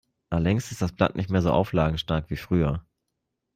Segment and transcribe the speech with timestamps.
[0.31, 2.83] Längst ist das Blatt nicht mehr so auflagenstark wie früher.